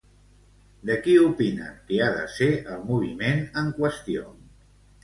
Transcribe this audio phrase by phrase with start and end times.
[0.89, 4.27] De qui opinen que ha de ser el moviment en qüestió?